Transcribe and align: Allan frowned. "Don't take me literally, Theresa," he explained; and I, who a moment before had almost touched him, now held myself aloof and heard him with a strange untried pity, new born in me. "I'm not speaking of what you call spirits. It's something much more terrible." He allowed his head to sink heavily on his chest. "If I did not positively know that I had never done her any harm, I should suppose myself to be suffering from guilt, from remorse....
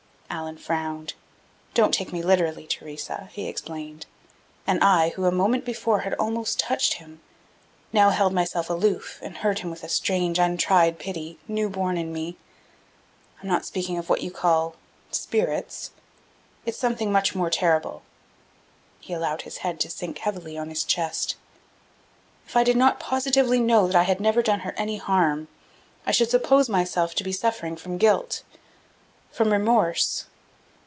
Allan 0.33 0.57
frowned. 0.59 1.13
"Don't 1.73 1.93
take 1.93 2.13
me 2.13 2.21
literally, 2.23 2.65
Theresa," 2.65 3.27
he 3.33 3.49
explained; 3.49 4.05
and 4.65 4.81
I, 4.81 5.09
who 5.09 5.25
a 5.25 5.31
moment 5.31 5.65
before 5.65 5.99
had 5.99 6.13
almost 6.13 6.57
touched 6.57 6.93
him, 6.93 7.19
now 7.91 8.11
held 8.11 8.31
myself 8.31 8.69
aloof 8.69 9.19
and 9.21 9.35
heard 9.39 9.59
him 9.59 9.69
with 9.69 9.83
a 9.83 9.89
strange 9.89 10.39
untried 10.39 10.99
pity, 10.99 11.37
new 11.49 11.67
born 11.69 11.97
in 11.97 12.13
me. 12.13 12.37
"I'm 13.41 13.49
not 13.49 13.65
speaking 13.65 13.97
of 13.97 14.09
what 14.09 14.21
you 14.21 14.31
call 14.31 14.75
spirits. 15.11 15.91
It's 16.65 16.77
something 16.79 17.11
much 17.11 17.35
more 17.35 17.49
terrible." 17.49 18.01
He 19.01 19.11
allowed 19.11 19.41
his 19.41 19.57
head 19.57 19.81
to 19.81 19.89
sink 19.89 20.19
heavily 20.19 20.57
on 20.57 20.69
his 20.69 20.85
chest. 20.85 21.35
"If 22.47 22.55
I 22.55 22.63
did 22.63 22.77
not 22.77 23.01
positively 23.01 23.59
know 23.59 23.85
that 23.85 23.97
I 23.97 24.03
had 24.03 24.21
never 24.21 24.41
done 24.41 24.61
her 24.61 24.73
any 24.77 24.95
harm, 24.95 25.49
I 26.05 26.11
should 26.13 26.29
suppose 26.31 26.69
myself 26.69 27.13
to 27.15 27.23
be 27.25 27.33
suffering 27.33 27.75
from 27.75 27.97
guilt, 27.97 28.43
from 29.33 29.53
remorse.... 29.53 30.25